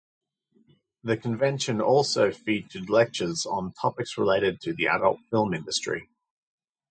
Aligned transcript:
The 1.03 1.15
convention 1.15 1.79
also 1.79 2.31
featured 2.31 2.89
lectures 2.89 3.45
on 3.45 3.71
topics 3.73 4.17
related 4.17 4.59
to 4.61 4.73
the 4.73 4.87
adult 4.87 5.19
film 5.29 5.53
industry. 5.53 6.09